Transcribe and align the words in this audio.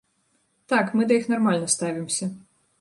Так, 0.73 0.85
мы 0.99 1.07
да 1.13 1.19
іх 1.19 1.29
нармальна 1.35 1.71
ставімся. 1.77 2.35